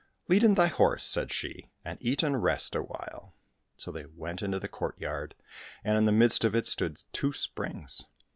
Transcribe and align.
"Lead 0.29 0.43
in 0.43 0.55
thy 0.55 0.65
horse," 0.65 1.05
said 1.05 1.31
she," 1.31 1.69
and 1.85 1.99
eat 2.01 2.23
and 2.23 2.41
rest 2.41 2.73
awhile." 2.73 3.35
So 3.77 3.91
they 3.91 4.07
went 4.07 4.41
into 4.41 4.57
the 4.57 4.67
courtyard, 4.67 5.35
and 5.83 5.95
in 5.95 6.05
the 6.05 6.11
midst 6.11 6.43
of 6.43 6.55
it 6.55 6.65
stood 6.65 7.03
two 7.11 7.31
springs. 7.33 8.03